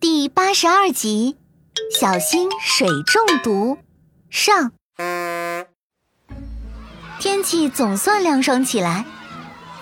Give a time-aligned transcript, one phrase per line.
[0.00, 1.36] 第八十二集，
[1.98, 3.78] 小心水中毒。
[4.30, 4.72] 上，
[7.18, 9.04] 天气总算凉爽起来，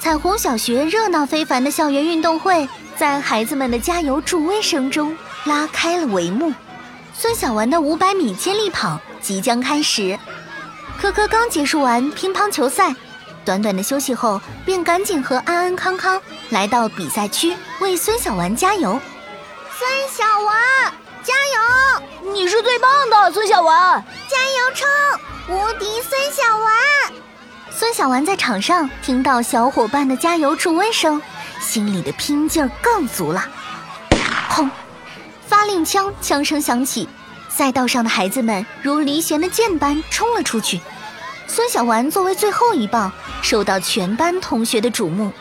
[0.00, 6.52] 彩虹小学热闹非凡的校园运动会，在孩子们的加油助威声中拉开了帷幕。
[7.14, 10.18] 孙小丸的五百米接力跑即将开始，
[11.00, 12.94] 科科刚结束完乒乓球赛，
[13.44, 16.20] 短短的休息后，便赶紧和安安康康
[16.50, 19.00] 来到比赛区为孙小丸加油。
[19.70, 22.32] 孙小丸，加油！
[22.32, 24.04] 你是最棒的，孙小丸！
[24.28, 24.88] 加油冲！
[25.54, 26.74] 无敌孙小丸！
[27.70, 31.22] 孙小丸在场上听到小伙伴的加油助威声，
[31.60, 33.46] 心里的拼劲儿更足了。
[34.48, 34.68] 轰！
[35.46, 37.08] 发令枪枪声响起，
[37.48, 40.80] 赛道上的孩子们如离弦的箭般冲了出去。
[41.46, 45.32] 孙小丸作为最后一棒，受到全班同学的瞩目。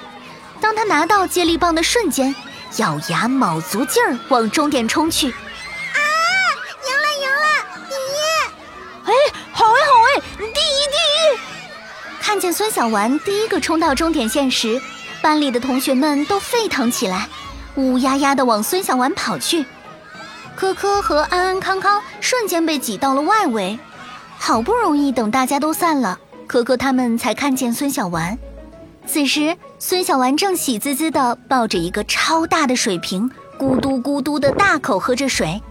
[0.61, 2.35] 当他拿到接力棒的瞬间，
[2.77, 5.29] 咬牙卯足劲儿往终点冲去！
[5.29, 5.99] 啊！
[6.87, 7.47] 赢了赢了！
[7.89, 9.11] 第一！
[9.11, 9.13] 哎，
[9.51, 10.21] 好哎好哎！
[10.37, 11.39] 第一第一！
[12.21, 14.81] 看见孙小丸第一个冲到终点线时，
[15.21, 17.29] 班里的同学们都沸腾起来，
[17.75, 19.65] 乌压压的往孙小丸跑去。
[20.55, 23.79] 科科和安安康康瞬间被挤到了外围。
[24.39, 28.37] 好不容易等大家都散了，科科他们才看见孙小丸。
[29.07, 35.61] 此时，孙小丸正喜滋滋地抱着一个超大的水瓶，咕嘟咕嘟地大口喝着水，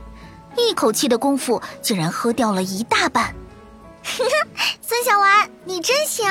[0.56, 3.34] 一口气的功夫竟然喝掉了一大半。
[4.80, 6.24] 孙小丸，你真行！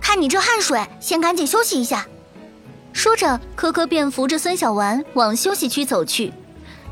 [0.00, 2.04] 看你这汗水，先赶紧休息一下。
[2.92, 6.32] 说着，科科便扶着孙小丸往休息区走去。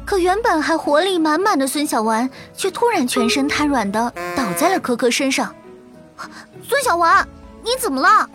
[0.05, 5.53] 可原本还活力满满的孙小丸，却突然全身瘫软的倒在了可可身上。
[6.63, 7.27] 孙小丸，
[7.65, 8.31] 你怎么了？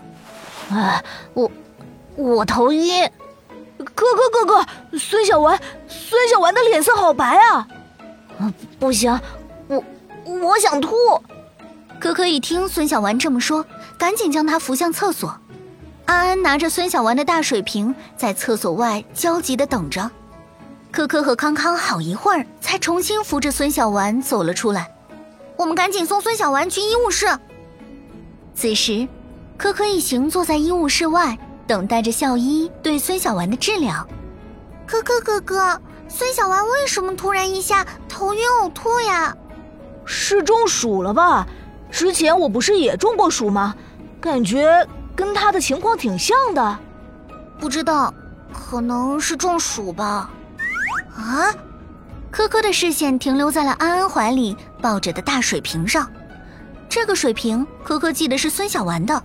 [0.72, 1.52] 啊，我
[2.16, 3.10] 我头晕。
[3.78, 7.68] 哥哥哥哥，孙小丸，孙小丸的脸色好白啊！
[8.80, 9.20] 不行，
[9.68, 9.84] 我
[10.26, 10.96] 我想吐。
[12.00, 13.66] 可可一听孙小丸这么说，
[13.98, 15.38] 赶紧将他扶向厕所。
[16.06, 20.10] 安安拿着孙小丸的大水瓶，在厕所外焦急的等着。
[20.92, 24.90] 可可和康康好一会儿才重新扶着孙小丸走了出来。
[25.58, 27.28] 我们赶紧送孙小丸去医务室。
[28.56, 29.08] 此时。
[29.64, 34.06] 可可一行坐在医务室外，等待着校医对孙小丸的治疗。
[34.86, 39.34] 可可哥哥，孙小丸为什么突然一下头晕呕吐呀？
[40.04, 41.48] 是中暑了吧？
[41.90, 43.74] 之前我不是也中过暑吗？
[44.20, 44.86] 感觉
[45.16, 46.78] 跟他的情况挺像的。
[47.58, 48.14] 不知道，
[48.52, 50.30] 可能是中暑吧。
[51.16, 51.56] 啊！
[52.30, 56.12] 可可的视线停留在了安安怀里抱着的大水瓶上。
[56.90, 59.24] 这个水瓶，可可记得是孙小丸的。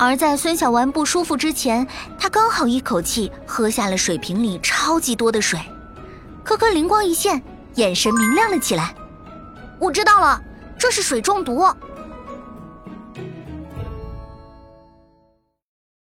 [0.00, 1.86] 而在孙小丸不舒服之前，
[2.18, 5.60] 他刚好一口气喝下了水瓶里超级多的水。
[6.42, 7.42] 可可灵光一现，
[7.74, 8.94] 眼神明亮了起来。
[9.78, 10.40] 我知道了，
[10.78, 11.62] 这是水中毒。